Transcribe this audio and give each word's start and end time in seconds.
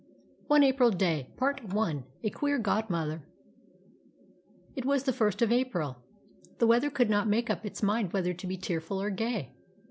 ONE 0.47 0.63
APRIL 0.63 0.89
DAY 0.89 1.29
PART 1.37 1.61
I 1.63 2.03
A 2.23 2.29
QUEER 2.31 2.57
GODMOTHER 2.57 3.21
It 4.75 4.83
was 4.83 5.03
the 5.03 5.13
First 5.13 5.43
of 5.43 5.51
April. 5.51 5.97
The 6.57 6.65
weather 6.65 6.89
could 6.89 7.11
not 7.11 7.27
make 7.29 7.51
up 7.51 7.67
its 7.67 7.83
mind 7.83 8.11
whether 8.11 8.33
to 8.33 8.47
be 8.47 8.57
tearful 8.57 8.99
or 8.99 9.11
gay. 9.11 9.53